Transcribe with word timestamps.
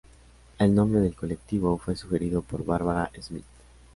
El 0.57 0.73
nombre 0.73 0.99
del 0.99 1.13
colectivo 1.15 1.77
fue 1.77 1.95
sugerido 1.95 2.41
por 2.41 2.65
Barbara 2.65 3.11
Smith. 3.21 3.45